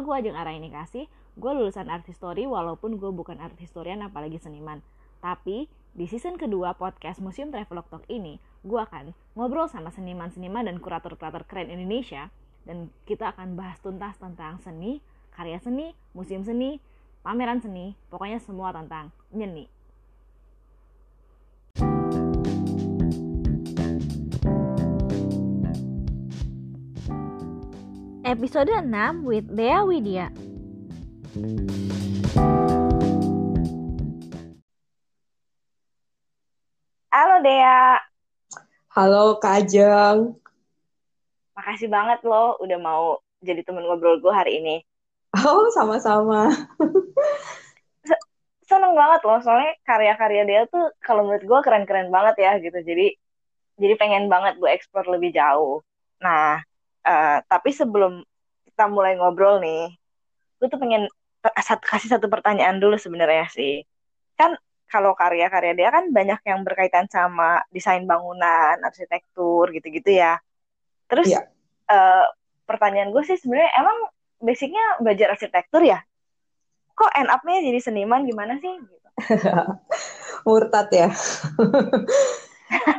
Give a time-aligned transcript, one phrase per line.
[0.00, 1.04] Gue Ajeng Ara ini kasih,
[1.36, 4.80] gue lulusan art history walaupun gue bukan art historian apalagi seniman.
[5.20, 10.80] Tapi di season kedua podcast Museum Travelog Talk ini, gue akan ngobrol sama seniman-seniman dan
[10.80, 12.32] kurator-kurator keren Indonesia
[12.64, 15.04] dan kita akan bahas tuntas tentang seni,
[15.36, 16.80] karya seni, museum seni,
[17.20, 19.68] pameran seni, pokoknya semua tentang nyeni.
[28.30, 30.30] Episode 6 with Dea Widya.
[37.10, 37.98] Halo Dea.
[38.94, 40.38] Halo Kak Ajeng.
[41.58, 44.78] Makasih banget loh udah mau jadi temen ngobrol gue hari ini.
[45.34, 46.54] Oh, sama-sama.
[48.70, 52.78] Seneng banget loh, soalnya karya-karya dia tuh kalau menurut gue keren-keren banget ya gitu.
[52.78, 53.10] Jadi
[53.74, 55.82] jadi pengen banget gue eksplor lebih jauh.
[56.22, 56.62] Nah,
[57.04, 58.24] uh, tapi sebelum
[58.66, 59.92] kita mulai ngobrol nih,
[60.60, 61.08] gue tuh pengen
[61.84, 63.84] kasih satu pertanyaan dulu sebenarnya sih.
[64.36, 64.56] Kan
[64.90, 70.42] kalau karya-karya dia kan banyak yang berkaitan sama desain bangunan, arsitektur gitu-gitu ya.
[71.06, 71.46] Terus yeah.
[71.90, 71.94] Iya.
[71.94, 72.26] uh,
[72.66, 73.98] pertanyaan gue sih sebenarnya emang
[74.42, 76.02] basicnya belajar arsitektur ya?
[76.98, 78.74] Kok end up-nya jadi seniman gimana sih?
[80.46, 81.08] Murtad ya.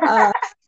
[0.07, 0.31] uh,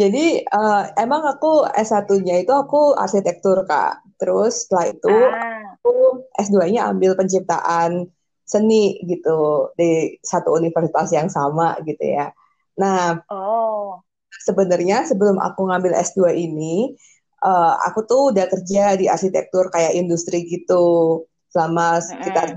[0.00, 4.00] Jadi uh, emang aku S1-nya itu aku arsitektur Kak.
[4.16, 5.76] Terus setelah itu ah.
[5.76, 8.08] aku S2-nya ambil penciptaan
[8.48, 12.32] seni gitu di satu universitas yang sama gitu ya.
[12.80, 14.00] Nah, oh.
[14.48, 16.96] sebenarnya sebelum aku ngambil S2 ini,
[17.44, 22.56] uh, aku tuh udah kerja di arsitektur kayak industri gitu selama sekitar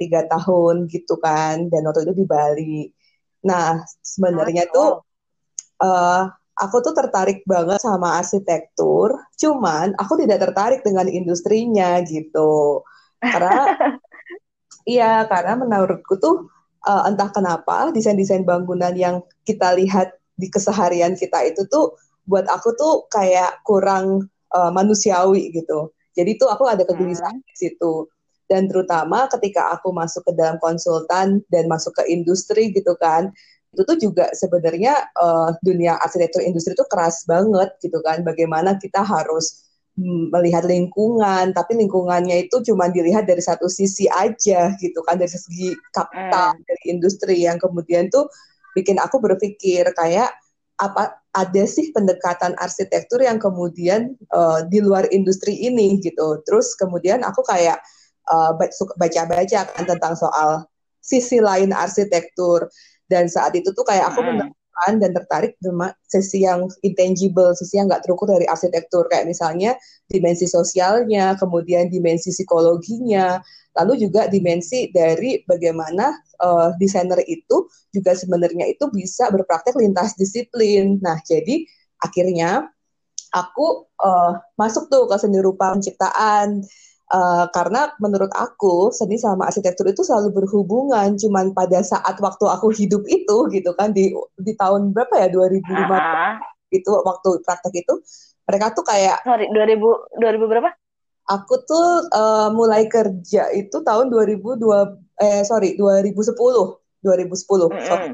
[0.00, 2.78] tiga tahun gitu kan, dan waktu itu di Bali.
[3.44, 4.74] Nah, sebenarnya oh.
[4.74, 4.90] tuh
[5.84, 6.22] uh,
[6.58, 12.82] aku tuh tertarik banget sama arsitektur, cuman aku tidak tertarik dengan industrinya gitu.
[13.22, 13.74] Karena
[14.98, 16.50] iya, karena menurutku tuh
[16.84, 22.76] uh, entah kenapa desain-desain bangunan yang kita lihat di keseharian kita itu tuh buat aku
[22.76, 25.90] tuh kayak kurang uh, manusiawi gitu.
[26.14, 27.46] Jadi tuh aku ada kegelisahan hmm.
[27.46, 28.10] di situ.
[28.48, 33.28] Dan terutama ketika aku masuk ke dalam konsultan dan masuk ke industri gitu kan,
[33.68, 38.24] itu tuh juga sebenarnya uh, dunia arsitektur industri itu keras banget gitu kan.
[38.24, 39.68] Bagaimana kita harus
[40.00, 45.20] mm, melihat lingkungan tapi lingkungannya itu cuma dilihat dari satu sisi aja gitu kan.
[45.20, 46.64] Dari segi kapital hmm.
[46.64, 47.36] dari industri.
[47.44, 48.32] Yang kemudian tuh
[48.72, 50.32] bikin aku berpikir kayak
[50.78, 56.40] apa ada sih pendekatan arsitektur yang kemudian uh, di luar industri ini gitu.
[56.48, 57.84] Terus kemudian aku kayak
[58.32, 58.56] uh,
[58.96, 60.64] baca-baca kan tentang soal
[61.04, 62.68] sisi lain arsitektur
[63.08, 67.90] dan saat itu tuh kayak aku menemukan dan tertarik dengan sesi yang intangible, sisi yang
[67.90, 69.10] nggak terukur dari arsitektur.
[69.10, 69.74] Kayak misalnya
[70.06, 73.42] dimensi sosialnya, kemudian dimensi psikologinya,
[73.74, 81.02] lalu juga dimensi dari bagaimana uh, desainer itu juga sebenarnya itu bisa berpraktek lintas disiplin.
[81.02, 81.66] Nah, jadi
[81.98, 82.70] akhirnya
[83.34, 86.62] aku uh, masuk tuh ke seni rupa penciptaan
[87.08, 92.68] Uh, karena menurut aku seni sama arsitektur itu selalu berhubungan cuman pada saat waktu aku
[92.68, 96.36] hidup itu gitu kan di di tahun berapa ya 2005 uh -huh.
[96.68, 97.94] itu waktu praktek itu
[98.44, 100.68] mereka tuh kayak sorry 2000 2000 berapa
[101.32, 104.60] aku tuh uh, mulai kerja itu tahun 2002
[105.24, 108.12] eh sorry 2010 2010 mm -hmm.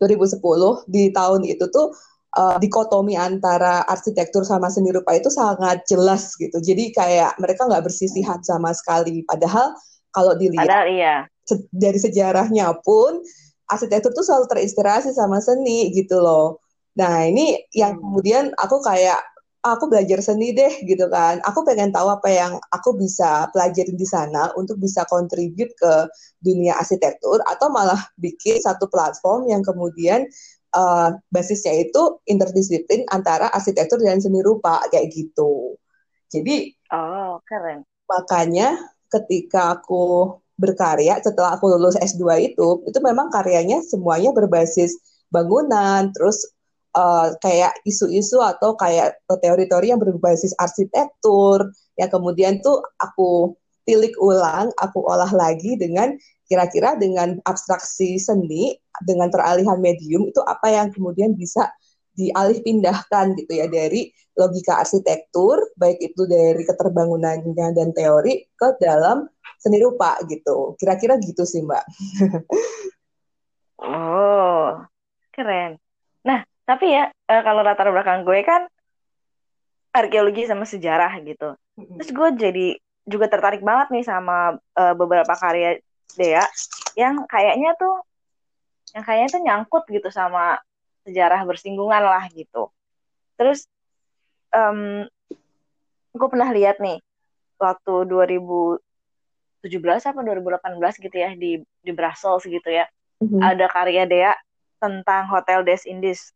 [0.00, 1.92] 2010 di tahun itu tuh
[2.36, 6.58] uh, dikotomi antara arsitektur sama seni rupa itu sangat jelas gitu.
[6.58, 9.24] Jadi kayak mereka nggak bersisihan sama sekali.
[9.28, 9.76] Padahal
[10.12, 11.14] kalau dilihat Padahal, iya.
[11.48, 13.20] se dari sejarahnya pun
[13.68, 16.60] arsitektur tuh selalu terinspirasi sama seni gitu loh.
[17.00, 18.02] Nah ini yang hmm.
[18.04, 19.20] kemudian aku kayak
[19.62, 21.38] aku belajar seni deh gitu kan.
[21.46, 25.92] Aku pengen tahu apa yang aku bisa pelajarin di sana untuk bisa kontribut ke
[26.42, 30.26] dunia arsitektur atau malah bikin satu platform yang kemudian
[30.74, 35.76] uh, basisnya itu interdisiplin antara arsitektur dan seni rupa kayak gitu.
[36.32, 37.84] Jadi oh keren.
[38.08, 38.76] Makanya
[39.12, 44.96] ketika aku berkarya setelah aku lulus S2 itu itu memang karyanya semuanya berbasis
[45.32, 46.44] bangunan terus
[46.96, 54.70] uh, kayak isu-isu atau kayak teori-teori yang berbasis arsitektur yang kemudian tuh aku tilik ulang,
[54.78, 56.14] aku olah lagi dengan
[56.46, 58.76] kira-kira dengan abstraksi seni
[59.08, 61.72] dengan peralihan medium itu apa yang kemudian bisa
[62.12, 69.24] dialih pindahkan gitu ya dari logika arsitektur baik itu dari keterbangunannya dan teori ke dalam
[69.56, 70.76] seni rupa gitu.
[70.76, 71.84] Kira-kira gitu sih mbak.
[73.82, 74.78] Oh
[75.34, 75.74] keren.
[76.22, 78.70] Nah tapi ya eh, kalau latar belakang gue kan
[79.90, 81.58] arkeologi sama sejarah gitu.
[81.74, 82.66] Terus gue jadi
[83.06, 85.82] juga tertarik banget nih sama uh, beberapa karya
[86.12, 86.44] Dea
[86.94, 88.04] yang kayaknya tuh
[88.92, 90.60] yang kayaknya tuh nyangkut gitu sama
[91.02, 92.68] sejarah bersinggungan lah gitu.
[93.40, 93.66] Terus
[94.52, 95.08] um,
[96.12, 97.00] gue pernah lihat nih
[97.56, 98.82] waktu 2017
[99.82, 102.86] apa 2018 gitu ya di di Brussels gitu ya.
[103.24, 103.40] Mm-hmm.
[103.40, 104.32] Ada karya Dea
[104.82, 106.34] tentang Hotel Des Indies.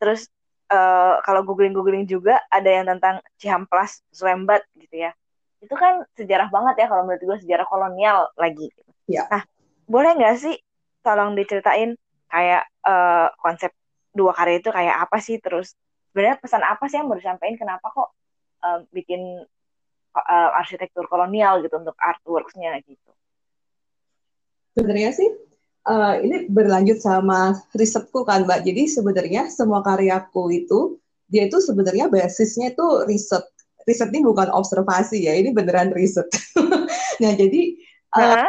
[0.00, 0.26] Terus
[0.72, 5.12] uh, kalau googling-googling juga ada yang tentang Cihamplas Swembat gitu ya.
[5.60, 8.72] Itu kan sejarah banget ya kalau menurut gue sejarah kolonial lagi.
[9.04, 9.28] Yeah.
[9.28, 9.44] Nah,
[9.84, 10.56] boleh nggak sih
[11.04, 11.96] tolong diceritain
[12.32, 13.72] kayak uh, konsep
[14.16, 15.36] dua karya itu kayak apa sih?
[15.38, 15.76] Terus
[16.10, 17.60] sebenarnya pesan apa sih yang mau disampaikan?
[17.60, 18.08] Kenapa kok
[18.64, 19.44] uh, bikin
[20.16, 23.10] uh, arsitektur kolonial gitu untuk artworksnya gitu?
[24.74, 25.28] Sebenarnya sih
[25.86, 28.64] uh, ini berlanjut sama risetku kan mbak.
[28.66, 33.46] Jadi sebenarnya semua karyaku itu dia itu sebenarnya basisnya itu riset
[33.88, 36.26] riset ini bukan observasi ya ini beneran riset
[37.22, 37.62] nah jadi
[38.16, 38.48] uh,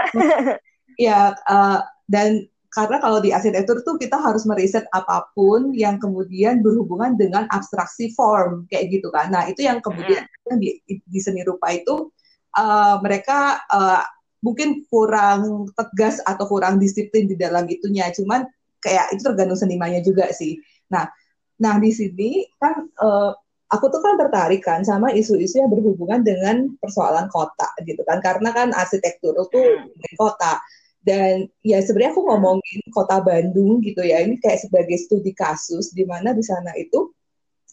[1.06, 1.80] ya uh,
[2.10, 7.44] dan karena kalau di arsitektur tuh kita harus meriset apa pun yang kemudian berhubungan dengan
[7.51, 9.28] abstraksi form kayak gitu kan.
[9.28, 10.56] Nah itu yang kemudian hmm.
[10.56, 12.07] di, di seni rupa itu
[12.56, 14.07] uh, mereka uh,
[14.39, 18.07] mungkin kurang tegas atau kurang disiplin di dalam itunya.
[18.16, 18.48] Cuman
[18.80, 20.56] kayak itu tergantung senimannya juga sih.
[20.95, 21.12] Nah,
[21.60, 23.36] nah di sini kan uh,
[23.71, 28.19] aku tuh kan tertarik kan sama isu-isu yang berhubungan dengan persoalan kota gitu kan.
[28.19, 30.15] Karena kan arsitektur itu hmm.
[30.19, 30.59] kota
[31.01, 36.06] dan ya sebenarnya aku ngomongin kota Bandung gitu ya, ini kayak sebagai studi kasus di
[36.06, 37.09] mana di sana itu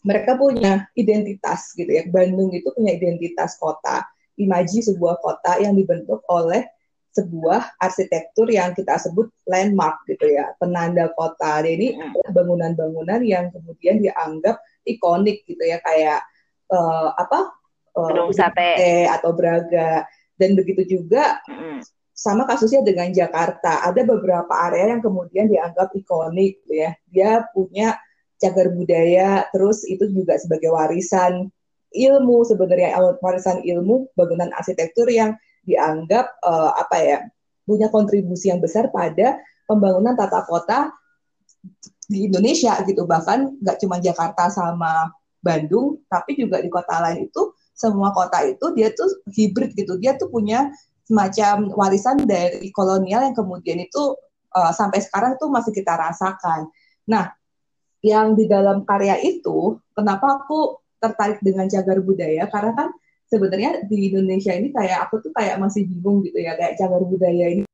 [0.00, 2.08] mereka punya identitas gitu ya.
[2.08, 4.08] Bandung itu punya identitas kota,
[4.40, 6.64] imaji sebuah kota yang dibentuk oleh
[7.12, 11.60] sebuah arsitektur yang kita sebut landmark gitu ya, penanda kota.
[11.60, 14.56] Dan ini adalah bangunan-bangunan yang kemudian dianggap
[14.88, 16.25] ikonik gitu ya, kayak
[16.73, 17.52] uh, apa?
[17.93, 20.08] Uh, Sate atau Braga.
[20.38, 21.85] Dan begitu juga mm
[22.19, 23.87] sama kasusnya dengan Jakarta.
[23.87, 26.90] Ada beberapa area yang kemudian dianggap ikonik, gitu ya.
[27.06, 27.94] Dia punya
[28.43, 31.46] cagar budaya, terus itu juga sebagai warisan
[31.94, 37.19] ilmu sebenarnya warisan ilmu bangunan arsitektur yang dianggap uh, apa ya
[37.64, 40.93] punya kontribusi yang besar pada pembangunan tata kota
[42.08, 47.52] di Indonesia gitu bahkan nggak cuma Jakarta sama Bandung tapi juga di kota lain itu
[47.76, 50.72] semua kota itu dia tuh hibrid gitu dia tuh punya
[51.08, 54.12] semacam warisan dari kolonial yang kemudian itu
[54.52, 56.69] uh, sampai sekarang itu masih kita rasakan.
[57.08, 57.32] Nah,
[58.04, 62.44] yang di dalam karya itu, kenapa aku tertarik dengan cagar budaya?
[62.52, 62.88] Karena kan
[63.25, 67.46] sebenarnya di Indonesia ini kayak aku tuh kayak masih bingung gitu ya, kayak cagar budaya
[67.56, 67.67] ini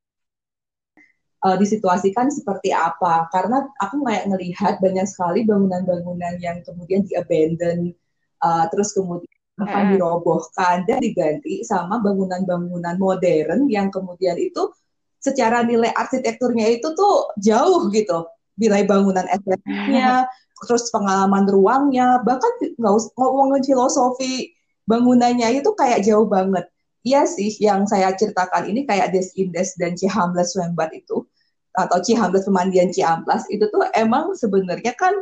[1.45, 3.29] uh, disituasikan seperti apa?
[3.29, 7.93] Karena aku kayak ngelihat banyak sekali bangunan-bangunan yang kemudian di abandon,
[8.41, 14.75] uh, terus kemudian akan dirobohkan dan diganti sama bangunan-bangunan modern yang kemudian itu
[15.23, 18.27] secara nilai arsitekturnya itu tuh jauh gitu.
[18.59, 20.27] Nilai bangunan estetiknya
[20.65, 24.55] terus pengalaman ruangnya bahkan nggak ngomongin filosofi
[24.87, 26.67] bangunannya itu kayak jauh banget.
[27.05, 31.29] Iya sih yang saya ceritakan ini kayak Des Indes dan Cihambles Wembat itu
[31.75, 35.15] atau Cihambles pemandian Ciamplas itu tuh emang sebenarnya kan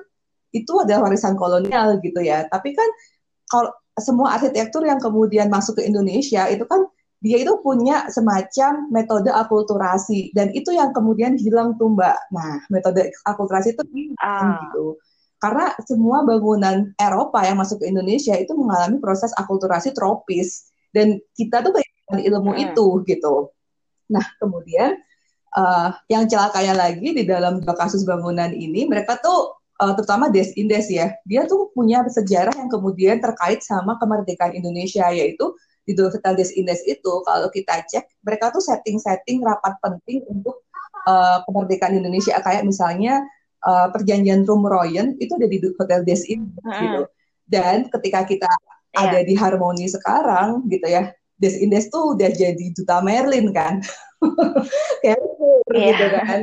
[0.53, 2.89] itu adalah warisan kolonial gitu ya tapi kan
[3.49, 6.85] kalau semua arsitektur yang kemudian masuk ke Indonesia itu kan
[7.23, 12.19] dia itu punya semacam metode akulturasi dan itu yang kemudian hilang tuh mbak.
[12.35, 13.83] Nah metode akulturasi itu
[14.19, 14.59] ah.
[14.67, 14.99] gitu
[15.43, 21.67] karena semua bangunan Eropa yang masuk ke Indonesia itu mengalami proses akulturasi tropis dan kita
[21.67, 22.65] tuh kehilangan ilmu hmm.
[22.71, 23.51] itu gitu.
[24.07, 25.03] Nah kemudian
[25.57, 30.55] uh, yang celakanya lagi di dalam dua kasus bangunan ini mereka tuh uh, terutama Des
[30.55, 36.39] Indes ya, dia tuh punya sejarah yang kemudian terkait sama kemerdekaan Indonesia yaitu di Hotel
[36.39, 40.63] Des Indes itu kalau kita cek mereka tuh setting-setting rapat penting untuk
[41.11, 43.27] uh, kemerdekaan Indonesia kayak misalnya
[43.67, 46.79] uh, perjanjian Rumroyen itu ada di Hotel Des Indes hmm.
[46.79, 47.03] gitu.
[47.43, 48.47] Dan ketika kita
[48.95, 49.03] yeah.
[49.11, 51.11] ada di Harmoni sekarang gitu ya,
[51.43, 53.83] Des Indes tuh udah jadi duta Merlin kan.
[55.03, 55.19] kayak
[55.75, 55.91] yeah.
[55.91, 56.41] gitu kan.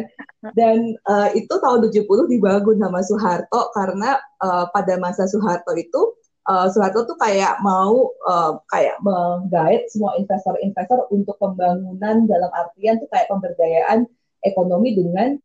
[0.59, 6.19] Dan uh, itu tahun 70 dibangun sama Soeharto karena uh, pada masa Soeharto itu
[6.51, 13.07] uh, Soeharto tuh kayak mau uh, kayak menggait semua investor-investor untuk pembangunan dalam artian tuh
[13.07, 14.03] kayak pemberdayaan
[14.43, 15.39] ekonomi dengan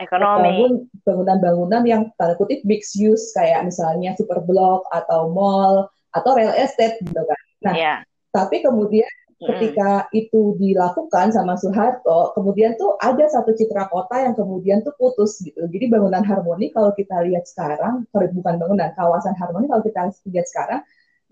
[0.00, 6.52] ekonomi bangunan-bangunan yang tanda kutip mixed use kayak misalnya super block atau mall atau real
[6.58, 7.40] estate gitu kan.
[7.62, 7.98] Nah, yeah.
[8.32, 9.08] Tapi kemudian
[9.42, 15.42] ketika itu dilakukan sama Soeharto, kemudian tuh ada satu citra kota yang kemudian tuh putus
[15.42, 15.66] gitu.
[15.66, 20.80] Jadi bangunan harmoni kalau kita lihat sekarang, bukan bangunan, kawasan harmoni kalau kita lihat sekarang,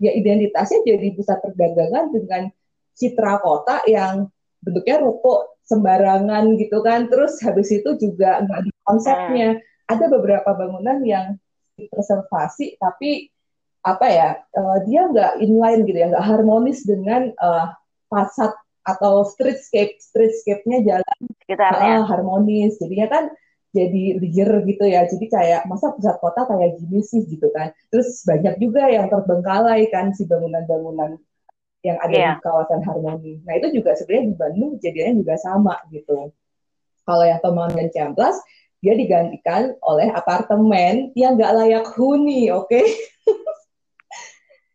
[0.03, 2.51] ya identitasnya jadi pusat perdagangan dengan
[2.99, 4.27] citra kota yang
[4.61, 9.93] bentuknya ruko sembarangan gitu kan terus habis itu juga nggak di konsepnya hmm.
[9.93, 11.39] ada beberapa bangunan yang
[11.79, 13.30] preservasi tapi
[13.81, 17.73] apa ya uh, dia nggak inline gitu ya nggak harmonis dengan uh,
[18.13, 18.53] fasad
[18.85, 22.01] atau streetscape streetscape-nya jalan Sekitarnya.
[22.01, 23.23] Uh, harmonis jadinya kan
[23.71, 28.21] jadi liar gitu ya jadi kayak masa pusat kota kayak gini sih gitu kan terus
[28.27, 31.17] banyak juga yang terbengkalai kan si bangunan-bangunan
[31.81, 32.33] yang ada yeah.
[32.37, 36.29] di kawasan harmoni nah itu juga sebenarnya di Bandung jadinya juga sama gitu
[37.05, 38.37] kalau yang Tomang dan Ciamplas
[38.81, 42.65] dia digantikan oleh apartemen yang nggak layak huni, oke?
[42.65, 42.85] Okay?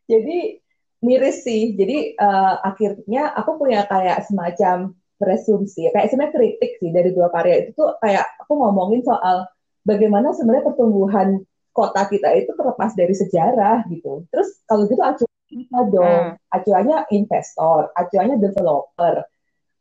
[0.07, 0.63] Jadi
[1.03, 1.77] miris sih.
[1.77, 7.65] Jadi uh, akhirnya aku punya kayak semacam presumsi, kayak sebenarnya kritik sih dari dua karya
[7.65, 9.49] itu tuh kayak aku ngomongin soal
[9.81, 11.41] bagaimana sebenarnya pertumbuhan
[11.73, 14.25] kota kita itu terlepas dari sejarah gitu.
[14.29, 16.53] Terus kalau gitu acuannya kita dong, hmm.
[16.53, 19.15] acuannya investor, acuannya developer.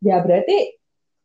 [0.05, 0.76] Ya berarti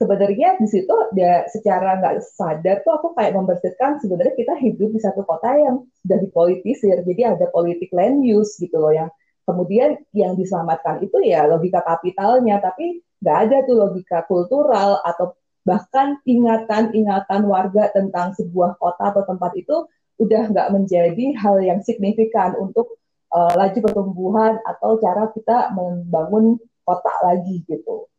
[0.01, 4.97] sebenarnya di situ ya secara nggak sadar tuh aku kayak membersihkan sebenarnya kita hidup di
[4.97, 7.05] satu kota yang sudah dipolitisir.
[7.05, 9.13] Jadi ada politik land use gitu loh yang
[9.45, 16.17] kemudian yang diselamatkan itu ya logika kapitalnya tapi nggak ada tuh logika kultural atau bahkan
[16.25, 19.85] ingatan-ingatan warga tentang sebuah kota atau tempat itu
[20.17, 22.97] udah nggak menjadi hal yang signifikan untuk
[23.29, 28.09] uh, laju pertumbuhan atau cara kita membangun kota lagi gitu.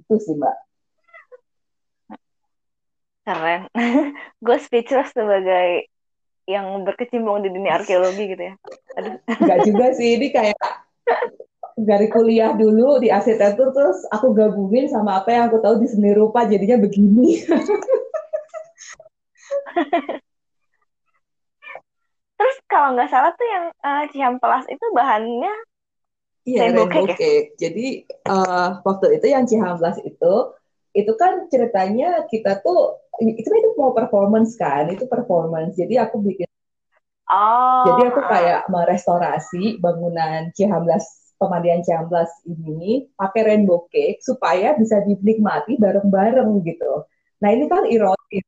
[0.00, 0.65] Itu sih mbak
[3.26, 3.66] Keren.
[4.46, 5.90] gue speechless sebagai
[6.46, 8.56] yang berkecimpung di dunia arkeologi gitu ya.
[8.94, 9.18] Aduh.
[9.26, 10.54] Enggak juga sih, ini kayak
[11.74, 16.14] dari kuliah dulu di arsitektur terus aku gabungin sama apa yang aku tahu di seni
[16.14, 17.42] rupa jadinya begini.
[22.36, 25.50] terus kalau nggak salah tuh yang uh, cihampelas itu bahannya
[26.46, 27.66] Iya, rainbow, rainbow cake, ya?
[27.66, 30.34] Jadi uh, waktu itu yang Cihampelas itu
[30.96, 36.48] itu kan ceritanya kita tuh itu itu mau performance kan itu performance jadi aku bikin
[37.30, 37.84] oh.
[37.88, 45.80] jadi aku kayak merestorasi bangunan Cihamblas pemandian Cihamblas ini pakai rainbow cake supaya bisa dinikmati
[45.80, 47.04] bareng-bareng gitu
[47.40, 48.46] nah ini kan ironis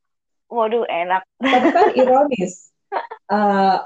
[0.48, 2.72] waduh enak tapi kan ironis
[3.28, 3.84] uh,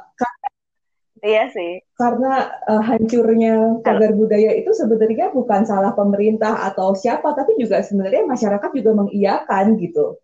[1.22, 1.78] Iya sih.
[1.94, 8.26] Karena uh, hancurnya cagar budaya itu sebenarnya bukan salah pemerintah atau siapa, tapi juga sebenarnya
[8.26, 10.18] masyarakat juga mengiyakan gitu.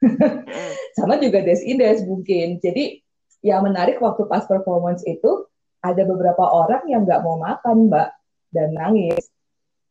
[0.96, 2.58] Sama juga desindes mungkin.
[2.60, 3.00] Jadi
[3.40, 5.48] yang menarik waktu pas performance itu
[5.80, 8.12] ada beberapa orang yang nggak mau makan mbak
[8.52, 9.28] dan nangis.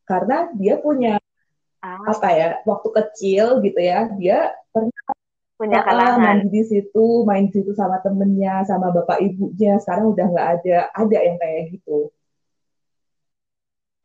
[0.06, 1.18] Karena dia punya
[1.82, 2.02] ah.
[2.10, 5.14] apa ya waktu kecil gitu ya dia pernah
[5.60, 9.78] punya kenangan mandi di situ main di situ sama temennya sama bapak ibunya.
[9.82, 12.10] Sekarang udah nggak ada ada yang kayak gitu.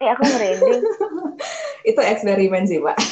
[0.03, 0.83] Eh aku merinding.
[1.89, 2.97] Itu eksperimen sih pak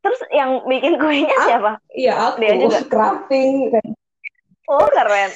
[0.00, 1.70] Terus yang bikin kuenya ah, siapa?
[1.92, 2.36] Iya aku.
[2.40, 3.54] Dia juga crafting.
[4.70, 5.30] Oh keren.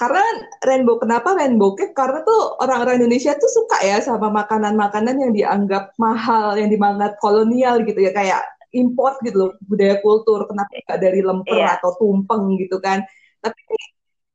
[0.00, 0.24] Karena
[0.64, 1.92] rainbow, kenapa rainbow cake?
[1.92, 7.84] Karena tuh orang-orang Indonesia tuh suka ya sama makanan-makanan yang dianggap mahal, yang dianggap kolonial
[7.84, 8.40] gitu ya, kayak
[8.72, 10.48] import gitu loh, budaya kultur.
[10.48, 11.76] Kenapa nggak dari lemper yeah.
[11.76, 13.04] atau tumpeng gitu kan?
[13.44, 13.60] Tapi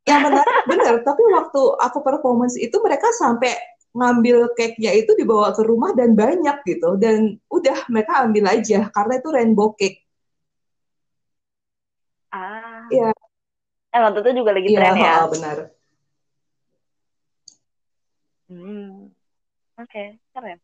[0.06, 3.58] yang menarik bener, tapi waktu aku performance itu mereka sampai
[3.96, 9.14] ngambil cake-nya itu dibawa ke rumah dan banyak gitu dan udah mereka ambil aja karena
[9.24, 10.04] itu rainbow cake.
[12.36, 12.84] Ah.
[12.92, 13.16] Iya.
[13.96, 15.00] Eh waktu itu juga lagi ya, tren ya.
[15.00, 15.58] Iya, benar.
[18.52, 19.10] Hmm.
[19.80, 20.08] Oke, okay.
[20.36, 20.60] keren.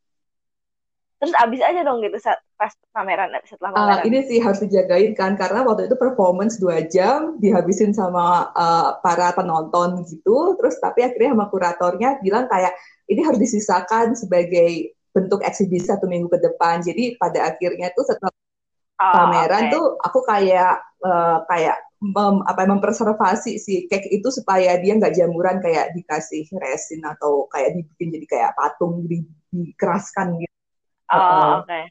[1.22, 4.01] Terus abis aja dong gitu saat pas pameran setelah ah, pameran.
[4.01, 8.98] Uh, ini sih harus dijagain kan karena waktu itu performance dua jam dihabisin sama uh,
[9.06, 10.58] para penonton gitu.
[10.58, 12.74] Terus tapi akhirnya sama kuratornya bilang kayak
[13.06, 16.82] ini harus disisakan sebagai bentuk eksibisi satu minggu ke depan.
[16.82, 19.74] Jadi pada akhirnya tuh setelah oh, pameran okay.
[19.78, 20.74] tuh aku kayak
[21.06, 27.06] uh, kayak mem, apa mempreservasi si cake itu supaya dia nggak jamuran kayak dikasih resin
[27.06, 29.22] atau kayak dibikin jadi kayak patung di,
[29.54, 30.50] dikeraskan gitu.
[31.12, 31.68] Oh, oke.
[31.68, 31.84] Okay.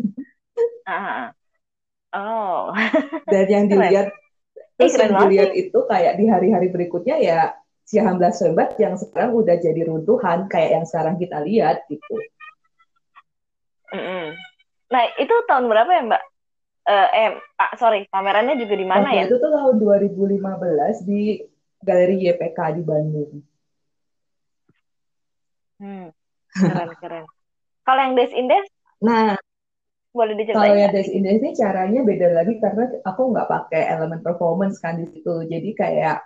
[0.88, 1.28] uh,
[2.16, 2.72] oh.
[3.32, 4.08] Dan yang dilihat
[4.80, 7.52] terus yang dilihat itu kayak di hari-hari berikutnya ya
[7.84, 12.16] si Hamblas Sobat yang sekarang udah jadi runtuhan kayak yang sekarang kita lihat gitu.
[13.92, 14.26] Mm -hmm.
[14.90, 16.22] Nah itu tahun berapa ya Mbak?
[16.90, 17.30] Uh, eh,
[17.60, 19.28] Pak, sorry, pamerannya juga di mana ya?
[19.28, 21.44] Itu tuh tahun 2015 di
[21.84, 23.32] Galeri YPK di Bandung.
[25.80, 26.12] Hmm,
[26.50, 27.24] keren keren.
[27.90, 28.66] Kalau yang Des Indes?
[29.02, 29.34] Nah,
[30.14, 30.62] boleh diceritain?
[30.62, 35.02] Kalau yang Des Indes ini caranya beda lagi karena aku nggak pakai elemen performance kan
[35.02, 35.42] di situ.
[35.50, 36.22] Jadi kayak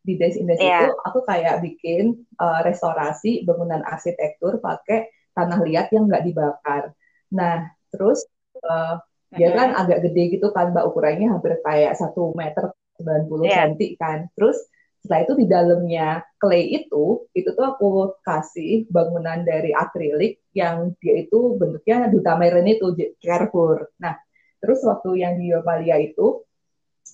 [0.00, 0.88] di Desindes yeah.
[0.88, 6.96] itu aku kayak bikin uh, restorasi bangunan arsitektur pakai tanah liat yang nggak dibakar.
[7.36, 8.24] Nah, terus
[8.64, 9.36] uh, mm-hmm.
[9.36, 13.68] dia kan agak gede gitu kan, mbak ukurannya hampir kayak satu meter 90 yeah.
[13.68, 14.18] cm kan.
[14.32, 14.56] Terus
[15.00, 17.88] setelah itu di dalamnya clay itu, itu tuh aku
[18.20, 23.88] kasih bangunan dari akrilik yang dia itu bentuknya duta meren itu, Carrefour.
[23.96, 24.20] Nah,
[24.60, 26.44] terus waktu yang di Yopalia itu,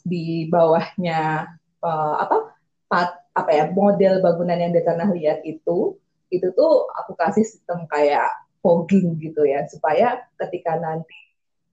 [0.02, 1.46] di bawahnya
[1.78, 2.58] uh, apa
[2.90, 5.94] pat, apa ya model bangunan yang di tanah liat itu,
[6.34, 8.26] itu tuh aku kasih sistem kayak
[8.66, 11.14] fogging gitu ya, supaya ketika nanti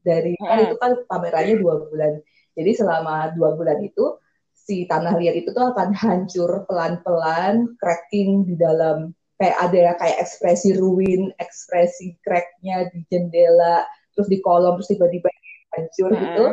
[0.05, 2.21] dari kan itu kan pamerannya dua bulan,
[2.53, 4.21] jadi selama dua bulan itu
[4.63, 10.79] si tanah liat itu tuh akan hancur pelan-pelan, cracking di dalam kayak ada kayak ekspresi
[10.79, 13.83] ruin, ekspresi cracknya di jendela,
[14.15, 15.27] terus di kolom, terus tiba-tiba
[15.75, 16.21] hancur hmm.
[16.23, 16.45] gitu,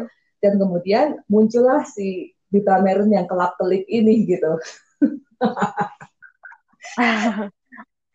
[0.43, 4.59] dan kemudian muncullah si Duta Merun yang kelap-kelip ini gitu.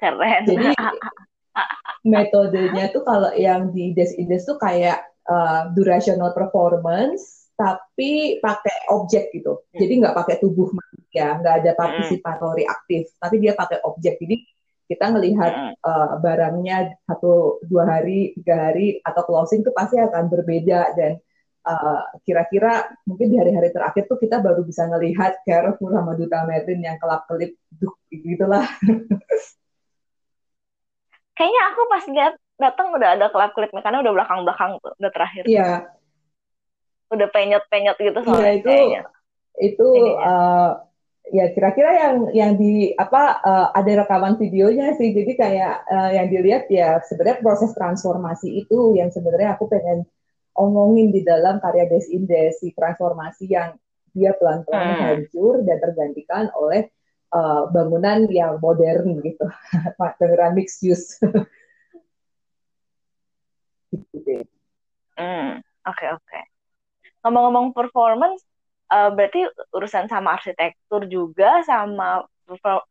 [0.02, 0.44] Keren.
[0.44, 0.76] Jadi
[2.12, 9.32] metodenya tuh kalau yang di Des Indes tuh kayak uh, durational performance, tapi pakai objek
[9.32, 9.64] gitu.
[9.64, 9.80] Hmm.
[9.80, 11.80] Jadi nggak pakai tubuh manusia, nggak ada hmm.
[11.80, 14.20] partisipatori aktif, tapi dia pakai objek.
[14.20, 14.36] Jadi
[14.86, 20.94] kita melihat uh, barangnya satu dua hari tiga hari atau closing itu pasti akan berbeda
[20.94, 21.18] dan
[21.66, 26.86] uh, kira-kira mungkin di hari-hari terakhir tuh kita baru bisa melihat Carrefour sama Duta Merlin
[26.86, 27.58] yang kelap kelip
[28.14, 28.66] gitulah
[31.34, 35.12] kayaknya aku pas lihat datang udah ada kelap kelip karena udah belakang belakang tuh udah
[35.12, 35.90] terakhir iya
[37.16, 39.02] udah penyet-penyet gitu soalnya ya, itu kayaknya.
[39.56, 39.88] itu
[40.20, 40.72] uh,
[41.34, 46.28] ya kira-kira yang yang di apa uh, ada rekaman videonya sih jadi kayak uh, yang
[46.30, 50.06] dilihat ya sebenarnya proses transformasi itu yang sebenarnya aku pengen
[50.54, 53.74] omongin di dalam karya Des Indes si transformasi yang
[54.14, 55.02] dia pelan-pelan hmm.
[55.02, 56.94] hancur dan tergantikan oleh
[57.34, 59.50] uh, bangunan yang modern gitu
[60.22, 61.18] dengan mixed use
[64.14, 64.46] gitu
[65.16, 66.28] Hmm, oke okay, oke.
[66.28, 66.55] Okay
[67.26, 68.46] ngomong-ngomong performance
[68.94, 72.30] uh, berarti urusan sama arsitektur juga sama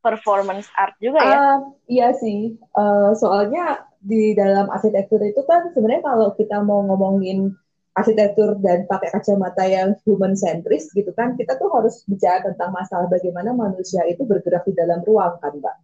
[0.02, 1.38] performance art juga ya?
[1.38, 7.54] Uh, iya sih, uh, soalnya di dalam arsitektur itu kan sebenarnya kalau kita mau ngomongin
[7.94, 13.06] arsitektur dan pakai kacamata yang human centris gitu kan, kita tuh harus bicara tentang masalah
[13.06, 15.76] bagaimana manusia itu bergerak di dalam ruang kan, Mbak.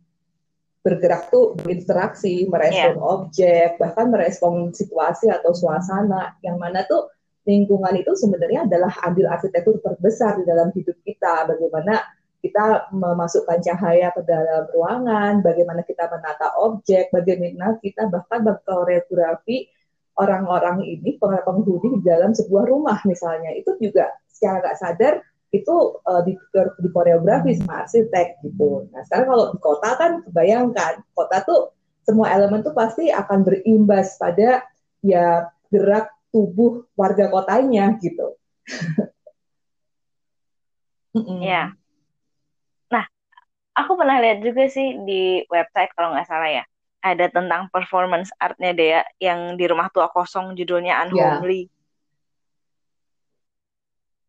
[0.83, 3.07] Bergerak tuh berinteraksi, merespon yeah.
[3.15, 7.07] objek, bahkan merespon situasi atau suasana, yang mana tuh
[7.51, 11.51] lingkungan itu sebenarnya adalah ambil arsitektur terbesar di dalam hidup kita.
[11.51, 11.99] Bagaimana
[12.41, 19.69] kita memasukkan cahaya ke dalam ruangan, bagaimana kita menata objek, bagaimana kita bahkan berkoreografi
[20.17, 23.53] orang-orang ini, penghuni di dalam sebuah rumah misalnya.
[23.59, 25.15] Itu juga secara nggak sadar
[25.51, 25.75] itu
[26.07, 26.39] uh, di,
[26.79, 28.87] di koreografi sama arsitek gitu.
[28.95, 31.75] Nah sekarang kalau di kota kan kebayangkan, kota tuh
[32.07, 34.63] semua elemen tuh pasti akan berimbas pada
[35.03, 38.39] ya gerak tubuh warga kotanya gitu.
[41.43, 41.75] Ya.
[42.87, 43.05] Nah,
[43.75, 46.65] aku pernah lihat juga sih di website kalau nggak salah ya,
[47.03, 51.67] ada tentang performance artnya Dea yang di rumah tua kosong judulnya Unhomely.
[51.67, 51.75] Yeah.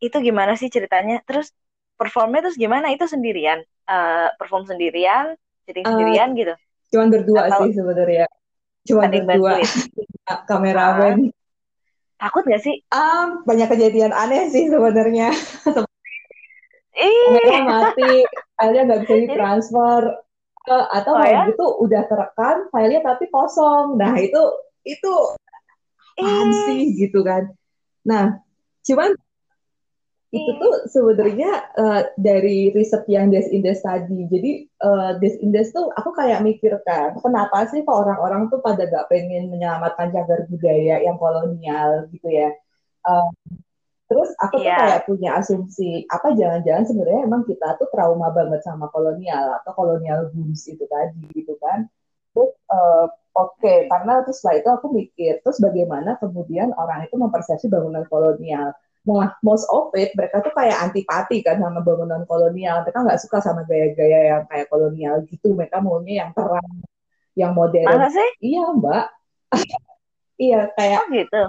[0.10, 1.22] Itu gimana sih ceritanya?
[1.22, 1.54] Terus
[1.94, 2.90] performnya terus gimana?
[2.90, 5.38] Itu sendirian, uh, perform sendirian,
[5.70, 6.54] syuting uh, sendirian gitu?
[6.90, 8.26] Cuman berdua Atau sih sebenarnya.
[8.90, 9.62] Cuma berdua.
[10.50, 11.30] Kameramen.
[12.22, 12.86] Takut gak sih?
[12.94, 15.34] Um, banyak kejadian aneh sih sebenarnya.
[16.92, 18.28] Iya mati,
[18.60, 20.02] filenya nggak bisa ditransfer
[20.68, 21.48] uh, atau oh, ya?
[21.48, 23.96] itu udah terekam filenya tapi kosong.
[23.96, 24.44] Nah itu
[24.84, 25.14] itu
[26.20, 27.48] apaan sih gitu kan.
[28.06, 28.44] Nah
[28.84, 29.16] cuman
[30.32, 30.62] itu iya.
[30.64, 34.32] tuh sebenarnya uh, dari riset yang Des Indes tadi.
[34.32, 38.88] Jadi uh, Des Indes tuh aku kayak mikir kan, kenapa sih kok orang-orang tuh pada
[38.88, 42.48] gak pengen menyelamatkan cagar budaya yang kolonial gitu ya.
[43.04, 43.28] Uh,
[44.08, 44.64] terus aku yeah.
[44.64, 44.80] tuh iya.
[44.80, 50.32] kayak punya asumsi, apa jangan-jangan sebenarnya emang kita tuh trauma banget sama kolonial atau kolonial
[50.32, 51.92] blues itu tadi gitu kan.
[52.32, 57.20] Terus uh, oke, okay, karena terus setelah itu aku mikir, terus bagaimana kemudian orang itu
[57.20, 62.86] mempersepsi bangunan kolonial Nah, most of it mereka tuh kayak antipati kan sama bangunan kolonial.
[62.86, 65.58] Mereka nggak suka sama gaya-gaya yang kayak kolonial gitu.
[65.58, 66.70] Mereka maunya yang terang,
[67.34, 67.90] yang modern.
[67.90, 68.30] Masa sih?
[68.54, 69.06] Iya, Mbak.
[70.46, 71.42] iya, kayak oh, gitu.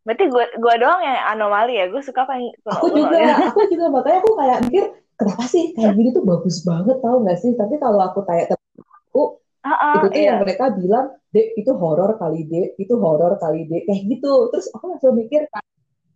[0.00, 1.92] Berarti gue gue doang yang anomali ya.
[1.92, 3.20] Gue suka pengen Aku juga,
[3.52, 4.84] aku juga makanya aku kayak mikir
[5.20, 7.52] kenapa sih kayak gini tuh bagus banget tau gak sih?
[7.52, 9.36] Tapi kalau aku tanya temen aku,
[9.68, 10.28] uh, itu tuh iya.
[10.32, 14.48] yang mereka bilang, dek itu horor kali dek, itu horor kali dek, kayak gitu.
[14.48, 15.44] Terus aku langsung mikir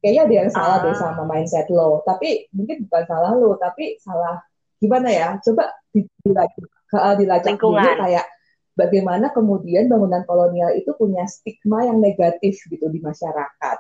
[0.05, 0.99] kayaknya ada yang salah deh ah.
[1.01, 4.45] sama mindset lo tapi mungkin bukan salah lo tapi salah
[4.77, 6.69] gimana ya coba dilacak,
[7.17, 8.29] dilacak dulu kayak
[8.77, 13.79] bagaimana kemudian bangunan kolonial itu punya stigma yang negatif gitu di masyarakat.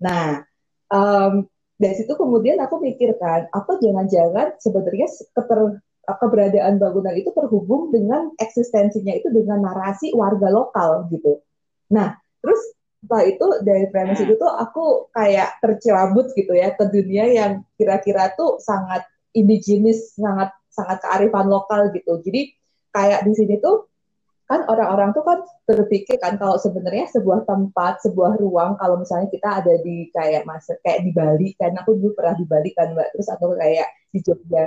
[0.00, 0.42] Nah,
[0.88, 1.44] um,
[1.76, 9.12] dari situ kemudian aku mikirkan, apa jangan-jangan sebenarnya keter, keberadaan bangunan itu terhubung dengan eksistensinya
[9.16, 11.40] itu dengan narasi warga lokal gitu.
[11.92, 12.60] Nah, terus
[13.00, 18.36] setelah itu dari premis itu tuh aku kayak tercerabut gitu ya ke dunia yang kira-kira
[18.36, 22.20] tuh sangat indigenis, sangat sangat kearifan lokal gitu.
[22.20, 22.52] Jadi
[22.92, 23.88] kayak di sini tuh
[24.50, 29.62] kan orang-orang tuh kan berpikir kan kalau sebenarnya sebuah tempat, sebuah ruang kalau misalnya kita
[29.62, 33.08] ada di kayak masa kayak di Bali kan aku dulu pernah di Bali kan Mbak
[33.14, 34.66] terus atau kayak di Jogja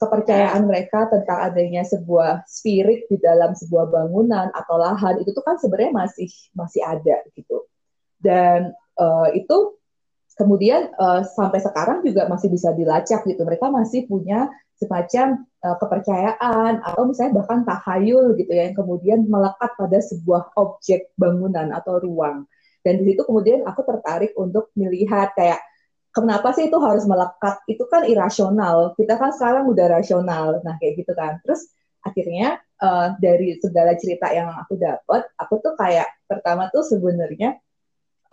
[0.00, 5.60] kepercayaan mereka tentang adanya sebuah spirit di dalam sebuah bangunan atau lahan itu tuh kan
[5.60, 7.68] sebenarnya masih masih ada gitu
[8.24, 9.76] dan uh, itu
[10.40, 14.48] kemudian uh, sampai sekarang juga masih bisa dilacak gitu mereka masih punya
[14.80, 21.12] semacam uh, kepercayaan atau misalnya bahkan tahayul gitu ya yang kemudian melekat pada sebuah objek
[21.20, 22.48] bangunan atau ruang.
[22.80, 25.60] Dan di situ kemudian aku tertarik untuk melihat kayak
[26.10, 27.62] kenapa sih itu harus melekat?
[27.70, 28.94] Itu kan irasional.
[28.98, 30.58] Kita kan sekarang udah rasional.
[30.62, 31.38] Nah, kayak gitu kan.
[31.42, 31.70] Terus
[32.02, 37.60] akhirnya uh, dari segala cerita yang aku dapat, aku tuh kayak pertama tuh sebenarnya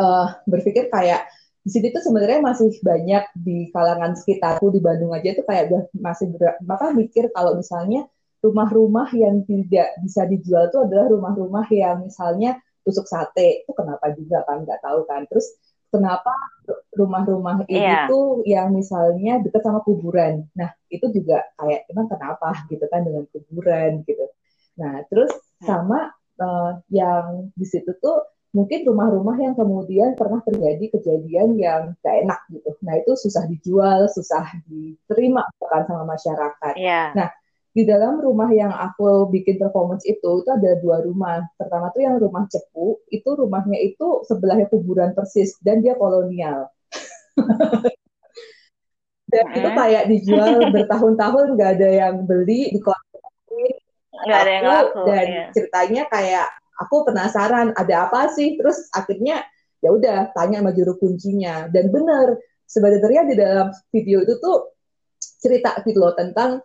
[0.02, 1.28] uh, berpikir kayak
[1.68, 6.32] di sini tuh sebenarnya masih banyak di kalangan sekitarku di Bandung aja tuh kayak masih
[6.32, 8.08] ber, maka mikir kalau misalnya
[8.40, 12.56] rumah-rumah yang tidak bisa dijual itu adalah rumah-rumah yang misalnya
[12.88, 15.60] tusuk sate itu kenapa juga kan nggak tahu kan terus
[15.98, 16.34] kenapa
[16.94, 18.06] rumah-rumah ini yeah.
[18.06, 23.26] tuh yang misalnya dekat sama kuburan nah itu juga kayak emang kenapa gitu kan dengan
[23.34, 24.26] kuburan gitu
[24.78, 25.66] nah terus hmm.
[25.66, 28.24] sama uh, yang di situ tuh
[28.56, 32.74] mungkin rumah-rumah yang kemudian pernah terjadi kejadian yang gak enak gitu.
[32.82, 36.74] Nah itu susah dijual, susah diterima bahkan sama masyarakat.
[36.80, 37.14] Yeah.
[37.14, 37.30] Nah
[37.78, 41.46] di dalam rumah yang aku bikin performance itu itu ada dua rumah.
[41.62, 46.74] Pertama tuh yang rumah cepu, itu rumahnya itu sebelahnya kuburan persis dan dia kolonial.
[49.28, 53.04] dan itu kayak dijual bertahun-tahun nggak ada yang beli di kota
[54.18, 55.46] nggak ada yang laku dan iya.
[55.54, 56.48] ceritanya kayak
[56.80, 59.46] aku penasaran ada apa sih terus akhirnya
[59.84, 64.74] ya udah tanya sama juru kuncinya dan benar sebenarnya di dalam video itu tuh
[65.22, 66.64] cerita gitu loh tentang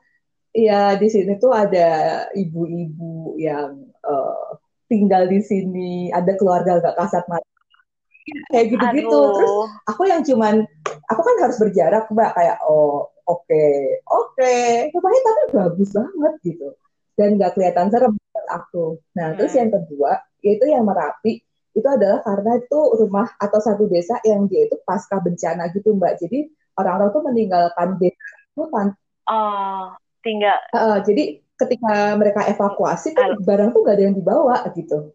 [0.52, 1.90] ya di sini tuh ada
[2.36, 4.56] ibu-ibu yang uh,
[4.88, 7.48] tinggal di sini ada keluarga gak kasat mata
[8.52, 9.52] kayak gitu-gitu terus
[9.88, 10.62] aku yang cuman
[11.10, 14.92] aku kan harus berjarak mbak kayak oh oke okay, oke okay.
[14.92, 16.68] rumahnya tapi bagus banget gitu
[17.16, 18.12] dan gak kelihatan serem
[18.52, 18.98] aku.
[19.16, 19.36] Nah, hmm.
[19.40, 21.38] terus yang kedua yaitu yang Merapi
[21.72, 26.20] itu adalah karena itu rumah atau satu desa yang dia itu pasca bencana gitu Mbak.
[26.20, 28.88] Jadi orang-orang tuh meninggalkan desa itu tan
[29.30, 29.86] oh,
[30.22, 30.58] tinggal.
[30.72, 35.14] Uh, jadi ketika mereka evakuasi kan barang tuh gak ada yang dibawa gitu.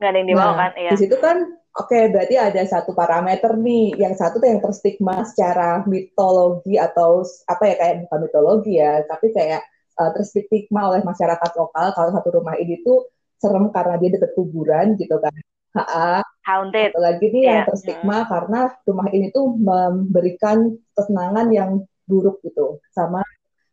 [0.00, 0.72] Gak ada yang dibawa nah, kan?
[0.78, 0.90] Iya.
[0.94, 3.94] Di situ kan Oke, okay, berarti ada satu parameter nih.
[3.94, 9.30] Yang satu tuh yang terstigma secara mitologi atau apa ya kayak bukan mitologi ya, tapi
[9.30, 9.62] kayak
[9.94, 13.06] uh, terstigma oleh masyarakat lokal kalau satu rumah ini tuh
[13.38, 15.30] serem karena dia dekat kuburan gitu kan.
[15.78, 16.90] Ha Haunted.
[16.90, 17.52] Satu lagi nih yeah.
[17.62, 18.28] yang terstigma hmm.
[18.34, 21.70] karena rumah ini tuh memberikan kesenangan yang
[22.10, 23.22] buruk gitu sama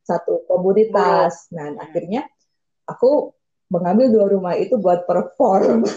[0.08, 1.52] satu komunitas.
[1.52, 1.84] Nah, hmm.
[1.84, 2.22] akhirnya
[2.88, 3.36] aku
[3.68, 5.84] mengambil dua rumah itu buat perform.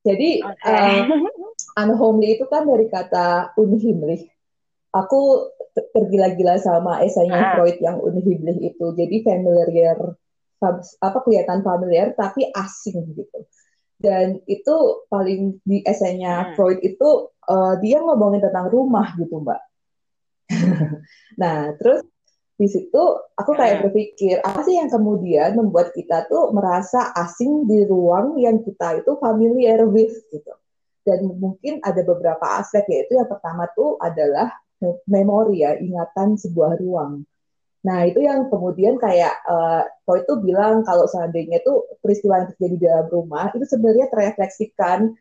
[0.00, 1.04] Jadi okay.
[1.04, 4.32] uh, unhomely itu kan dari kata unhimlich.
[4.96, 5.52] Aku
[5.92, 7.52] tergila-gila sama esainya ah.
[7.54, 8.86] Freud yang unhiblich itu.
[8.96, 10.16] Jadi familiar
[11.00, 13.44] apa kelihatan familiar tapi asing gitu.
[14.00, 16.52] Dan itu paling di esainya hmm.
[16.56, 19.69] Freud itu uh, dia ngomongin tentang rumah gitu, Mbak.
[21.40, 22.04] nah, terus
[22.60, 23.02] di situ
[23.40, 23.84] aku kayak hmm.
[23.88, 29.16] berpikir apa sih yang kemudian membuat kita tuh merasa asing di ruang yang kita itu
[29.16, 30.52] familiar with gitu.
[31.00, 34.52] Dan mungkin ada beberapa aspek yaitu yang pertama tuh adalah
[35.08, 37.24] memori ya, ingatan sebuah ruang.
[37.80, 42.84] Nah, itu yang kemudian kayak uh, itu bilang kalau seandainya itu peristiwa yang terjadi di
[42.84, 45.16] dalam rumah itu sebenarnya terrefleksikan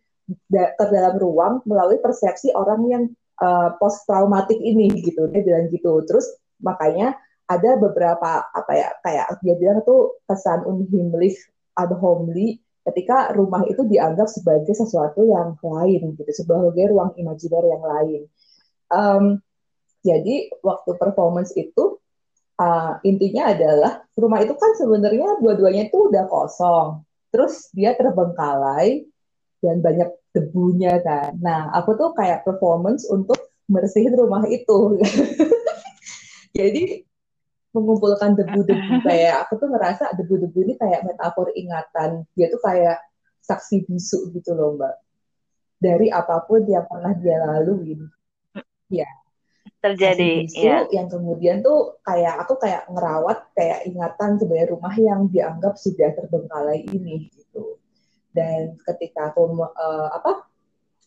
[0.52, 3.04] ke dalam ruang melalui persepsi orang yang
[3.40, 5.28] uh, eh, post traumatik ini gitu.
[5.32, 6.04] Dia bilang gitu.
[6.06, 6.28] Terus
[6.60, 7.16] makanya
[7.50, 11.40] ada beberapa apa ya kayak dia bilang itu kesan unheimlich
[11.74, 17.84] ad homely ketika rumah itu dianggap sebagai sesuatu yang lain gitu, sebagai ruang imajiner yang
[17.84, 18.22] lain.
[18.90, 19.24] Um,
[20.02, 22.00] jadi waktu performance itu
[22.58, 27.04] uh, intinya adalah rumah itu kan sebenarnya dua-duanya itu udah kosong.
[27.30, 29.06] Terus dia terbengkalai
[29.62, 31.38] dan banyak debunya kan.
[31.42, 34.98] Nah, aku tuh kayak performance untuk bersihin rumah itu.
[36.58, 37.06] jadi
[37.74, 42.98] mengumpulkan debu-debu kayak aku tuh ngerasa debu-debu ini kayak metafor ingatan dia tuh kayak
[43.46, 44.94] saksi bisu gitu loh mbak
[45.80, 47.98] dari apa pun yang pernah dia lalui
[48.90, 49.08] ya
[49.80, 50.84] terjadi bisu ya.
[50.92, 56.84] yang kemudian tuh kayak aku kayak ngerawat kayak ingatan sebenarnya rumah yang dianggap sudah terbengkalai
[56.90, 57.78] ini gitu
[58.34, 60.46] dan ketika aku uh, apa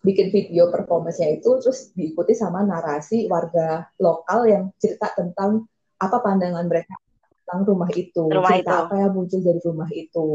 [0.03, 5.71] bikin video performance-nya itu terus diikuti sama narasi warga lokal yang cerita tentang
[6.03, 6.99] apa pandangan mereka
[7.43, 8.83] tentang rumah itu, rumah cerita itu.
[8.87, 10.29] apa yang muncul dari rumah itu.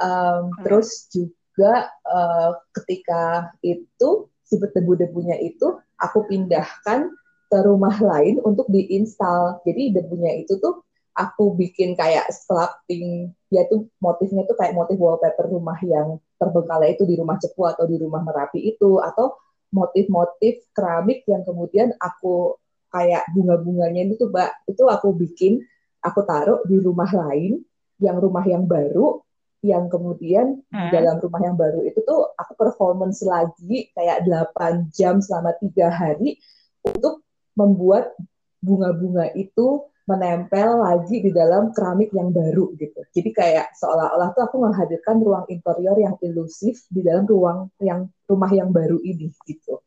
[0.00, 0.64] Um, hmm.
[0.64, 2.50] Terus juga uh,
[2.80, 7.12] ketika itu si debu-debunya itu aku pindahkan
[7.52, 9.60] ke rumah lain untuk diinstal.
[9.68, 10.80] Jadi debunya itu tuh
[11.12, 17.04] aku bikin kayak sculpting dia tuh motifnya tuh kayak motif wallpaper rumah yang terbengkalai itu
[17.04, 19.36] di rumah Cepu atau di rumah Merapi itu atau
[19.76, 22.56] motif-motif keramik yang kemudian aku
[22.88, 25.60] kayak bunga-bunganya itu mbak itu aku bikin
[26.00, 27.60] aku taruh di rumah lain
[28.00, 29.20] yang rumah yang baru
[29.62, 30.90] yang kemudian hmm.
[30.90, 36.36] dalam rumah yang baru itu tuh aku performance lagi kayak 8 jam selama tiga hari
[36.82, 37.22] untuk
[37.54, 38.12] membuat
[38.58, 43.00] bunga-bunga itu menempel lagi di dalam keramik yang baru gitu.
[43.10, 48.52] Jadi kayak seolah-olah tuh aku menghadirkan ruang interior yang ilusif di dalam ruang yang rumah
[48.52, 49.80] yang baru ini gitu.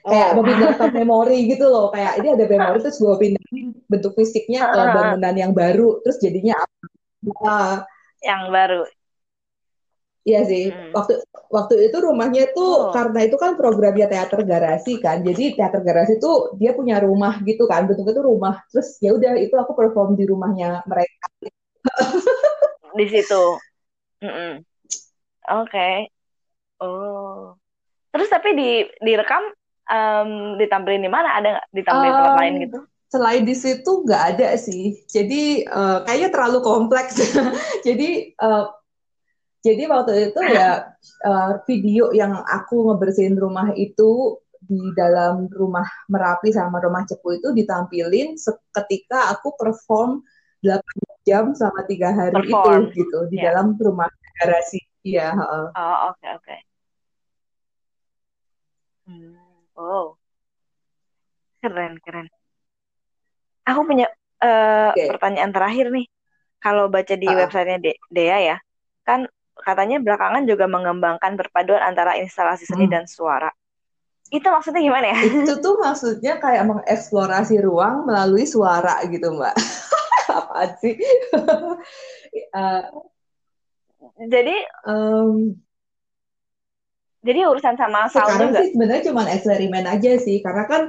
[0.00, 0.36] Kayak oh.
[0.42, 1.94] memindahkan memori gitu loh.
[1.94, 6.58] Kayak ini ada memori terus gue pindahin bentuk fisiknya ke bangunan yang baru terus jadinya
[6.58, 7.86] apa?
[8.20, 8.80] Yang baru
[10.20, 10.92] Iya sih, hmm.
[10.92, 11.16] waktu
[11.48, 12.92] waktu itu rumahnya tuh oh.
[12.92, 17.64] karena itu kan programnya teater garasi kan, jadi teater garasi tuh dia punya rumah gitu
[17.64, 18.60] kan, bentuknya tuh rumah.
[18.68, 21.26] Terus ya udah itu aku perform di rumahnya mereka.
[23.00, 23.42] di situ.
[24.20, 24.52] Mm -mm.
[25.56, 25.72] Oke.
[25.72, 25.94] Okay.
[26.84, 27.56] Oh.
[28.12, 29.40] Terus tapi di direkam
[29.88, 31.40] um, ditampilin di mana?
[31.40, 32.78] Ada nggak ditampilin um, tempat lain gitu?
[33.10, 35.00] Selain di situ nggak ada sih.
[35.08, 37.18] Jadi uh, kayaknya terlalu kompleks.
[37.86, 38.70] jadi uh,
[39.60, 46.52] jadi waktu itu ya uh, video yang aku ngebersihin rumah itu di dalam rumah Merapi
[46.52, 48.36] sama rumah Cepu itu ditampilin
[48.72, 50.20] ketika aku perform
[50.64, 50.80] 8
[51.24, 52.92] jam sama tiga hari perform.
[52.92, 53.52] itu gitu di yeah.
[53.52, 54.08] dalam rumah
[54.40, 54.80] garasi.
[55.00, 55.32] Iya.
[55.32, 55.68] Uh.
[55.72, 56.44] Oh oke okay, oke.
[56.44, 56.60] Okay.
[59.08, 59.34] Hmm.
[59.80, 60.14] Oh,
[61.64, 62.28] keren, keren.
[63.64, 64.06] Aku punya
[64.44, 65.08] uh, okay.
[65.08, 66.06] pertanyaan terakhir nih.
[66.60, 67.32] Kalau baca di uh.
[67.32, 68.56] websitenya De Dea ya,
[69.08, 69.24] kan
[69.62, 72.92] katanya belakangan juga mengembangkan perpaduan antara instalasi seni hmm.
[72.92, 73.50] dan suara.
[74.30, 75.18] Itu maksudnya gimana ya?
[75.26, 79.54] Itu tuh maksudnya kayak mengeksplorasi ruang melalui suara gitu, Mbak.
[80.38, 80.94] Apa sih?
[82.54, 82.82] uh,
[84.34, 85.58] jadi um,
[87.20, 88.60] jadi urusan sama sound Sekarang juga.
[88.62, 90.82] sih sebenarnya cuma eksperimen aja sih, karena kan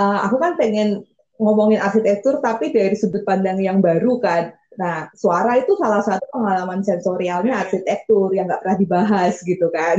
[0.00, 1.04] uh, aku kan pengen
[1.36, 4.56] ngomongin arsitektur tapi dari sudut pandang yang baru kan.
[4.78, 9.98] Nah, suara itu salah satu pengalaman sensorialnya arsitektur yang nggak pernah dibahas gitu kan.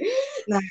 [0.50, 0.62] nah,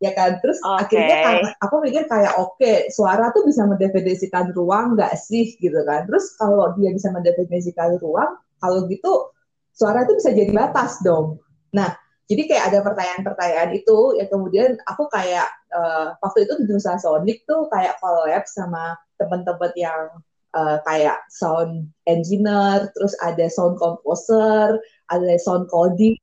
[0.00, 0.40] ya kan.
[0.40, 0.96] Terus okay.
[0.96, 6.08] akhirnya aku mikir kayak oke, okay, suara tuh bisa mendefinisikan ruang nggak sih gitu kan.
[6.08, 9.28] Terus kalau dia bisa mendefinisikan ruang, kalau gitu
[9.76, 11.40] suara itu bisa jadi batas dong.
[11.76, 11.92] Nah,
[12.32, 17.44] jadi kayak ada pertanyaan-pertanyaan itu ya kemudian aku kayak uh, waktu itu di Nusa Sonic
[17.44, 20.22] tuh kayak collab sama teman-teman yang
[20.56, 26.16] uh, kayak sound engineer, terus ada sound composer, ada sound coding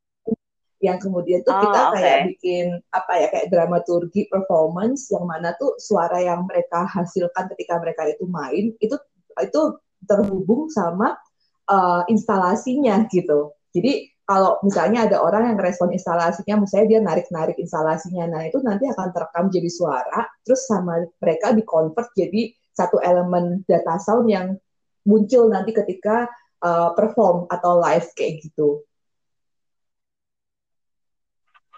[0.80, 1.96] yang kemudian tuh oh, kita okay.
[2.00, 2.66] kayak bikin
[2.96, 8.24] apa ya kayak dramaturgi performance yang mana tuh suara yang mereka hasilkan ketika mereka itu
[8.32, 8.96] main itu
[9.44, 9.62] itu
[10.08, 11.20] terhubung sama
[11.68, 13.52] uh, instalasinya gitu.
[13.76, 18.86] Jadi kalau misalnya ada orang yang respon instalasinya, misalnya dia narik-narik instalasinya, nah itu nanti
[18.86, 24.56] akan terekam jadi suara, terus sama mereka di-convert jadi satu elemen data sound yang
[25.04, 26.32] muncul nanti ketika
[26.64, 28.88] uh, perform atau live kayak gitu.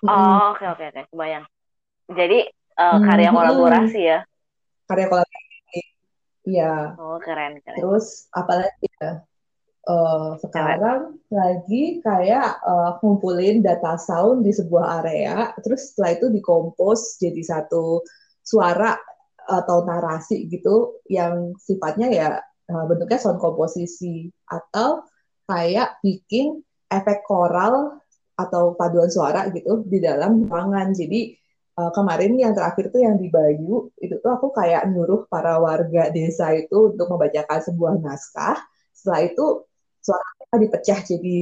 [0.05, 1.45] Oh, oke oke oke, kebayang.
[2.09, 4.19] Jadi uh, karya hmm, kolaborasi ya?
[4.89, 5.81] Karya kolaborasi,
[6.45, 6.97] iya.
[6.97, 7.77] Oh keren keren.
[7.77, 9.21] Terus apalagi ya?
[9.87, 17.17] uh, sekarang lagi kayak uh, ngumpulin data sound di sebuah area, terus setelah itu dikompos
[17.21, 18.01] jadi satu
[18.41, 18.97] suara
[19.47, 22.29] atau narasi gitu yang sifatnya ya
[22.69, 25.03] uh, bentuknya sound komposisi atau
[25.49, 27.99] kayak bikin efek koral
[28.35, 30.95] atau paduan suara gitu di dalam ruangan.
[30.95, 31.35] Jadi
[31.77, 36.09] uh, kemarin yang terakhir tuh yang di Bayu itu tuh aku kayak nyuruh para warga
[36.09, 38.57] desa itu untuk membacakan sebuah naskah.
[38.91, 39.45] Setelah itu
[40.01, 41.37] suara dipecah jadi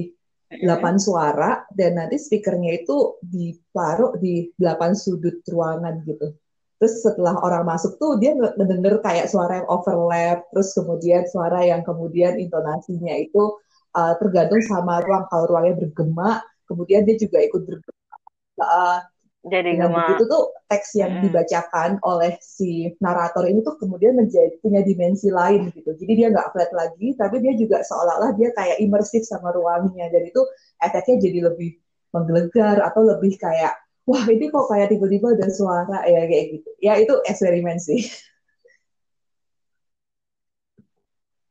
[0.49, 6.33] delapan suara dan nanti speakernya itu ditaruh di delapan sudut ruangan gitu.
[6.79, 11.83] Terus setelah orang masuk tuh dia mendengar kayak suara yang overlap terus kemudian suara yang
[11.83, 13.59] kemudian intonasinya itu
[13.99, 16.39] uh, tergantung sama ruang kalau ruangnya bergema
[16.69, 18.15] kemudian dia juga ikut bergema.
[18.61, 18.99] Uh,
[19.39, 21.23] jadi dengan begitu tuh teks yang hmm.
[21.25, 25.95] dibacakan oleh si narator ini tuh kemudian menjadi punya dimensi lain gitu.
[25.95, 30.11] Jadi dia nggak flat lagi tapi dia juga seolah-olah dia kayak imersif sama ruangnya.
[30.11, 30.43] Dan itu
[30.83, 31.79] efeknya jadi lebih
[32.11, 33.73] menggelegar atau lebih kayak
[34.09, 36.69] wah ini kok kayak tiba-tiba ada suara ya kayak gitu.
[36.81, 38.09] Ya itu eksperimen sih.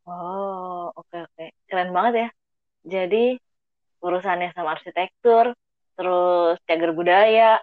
[0.02, 1.34] Oh oke okay, oke.
[1.38, 1.48] Okay.
[1.70, 2.28] keren banget ya.
[2.98, 3.38] Jadi
[4.02, 5.54] urusannya sama arsitektur
[5.94, 7.58] terus cagar budaya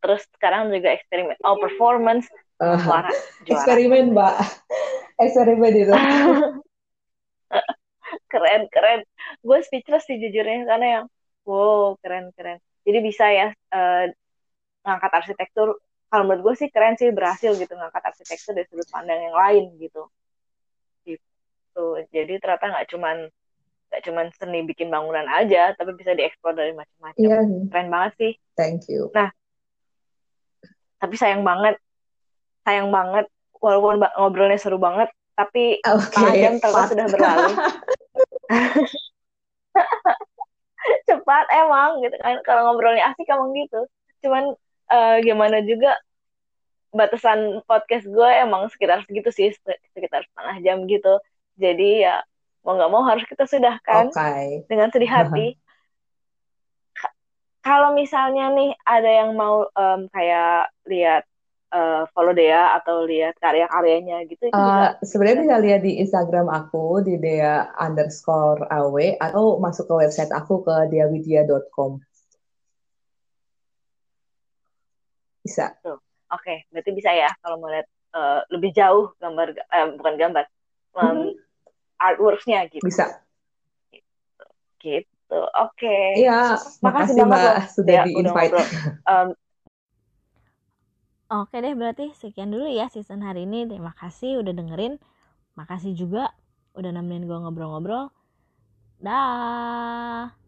[0.00, 2.28] terus sekarang juga eksperimen oh performance.
[2.60, 3.08] Uh, suara
[3.48, 4.36] eksperimen mbak.
[5.24, 5.94] Eksperimen itu.
[8.32, 9.00] Keren keren.
[9.40, 10.68] Gue speechless sih jujurnya.
[10.68, 11.04] Karena yang
[11.48, 12.60] wow keren keren.
[12.84, 14.04] Jadi bisa ya uh,
[14.84, 15.80] ngangkat arsitektur
[16.12, 19.74] kalau menurut gue sih keren sih berhasil gitu ngangkat arsitektur dari sudut pandang yang lain
[19.82, 20.06] gitu.
[21.02, 21.86] Gitu.
[22.14, 23.26] Jadi ternyata nggak cuman
[23.90, 27.18] nggak cuman seni bikin bangunan aja tapi bisa dieksplor dari macam-macam.
[27.18, 27.38] Iya.
[27.72, 28.32] keren banget sih.
[28.54, 29.10] Thank you.
[29.10, 29.34] Nah
[31.02, 31.76] tapi sayang banget
[32.64, 33.26] sayang banget
[33.58, 36.46] walaupun ngobrolnya seru banget tapi okay.
[36.46, 37.50] jam ternyata sudah berlalu.
[41.10, 43.82] Cepat emang gitu kan kalau ngobrolnya asik emang gitu.
[44.22, 44.54] Cuman
[44.94, 45.98] uh, gimana juga
[46.94, 49.50] batasan podcast gue emang sekitar segitu sih
[49.92, 51.18] sekitar setengah jam gitu.
[51.58, 52.22] Jadi ya
[52.62, 54.62] mau nggak mau harus kita sudahkan okay.
[54.70, 55.46] dengan sedih hati.
[57.66, 61.24] Kalau misalnya nih ada yang mau um, kayak lihat
[61.74, 67.02] uh, follow Dea atau lihat karya-karyanya gitu itu uh, sebenarnya bisa lihat di Instagram aku
[67.02, 71.98] di Dea underscore aw atau masuk ke website aku ke deawidia.com
[75.44, 75.76] Bisa.
[75.84, 76.00] Oke,
[76.32, 80.44] okay, berarti bisa ya kalau mau lihat uh, lebih jauh gambar, uh, bukan gambar,
[80.96, 81.30] um, hmm.
[82.00, 82.82] artworksnya gitu.
[82.82, 83.20] Bisa.
[83.92, 84.08] Gitu.
[84.80, 85.40] gitu.
[85.60, 85.84] Oke.
[85.84, 86.24] Okay.
[86.24, 88.54] Iya, makasih, makasih banget Mbak loh, sudah ya, di-invite.
[89.04, 89.28] Um,
[91.32, 93.66] Oke deh, berarti sekian dulu ya season hari ini.
[93.66, 95.00] Terima kasih udah dengerin.
[95.56, 96.30] Makasih juga
[96.76, 98.12] udah nemenin gue ngobrol-ngobrol.
[99.00, 100.43] Dah.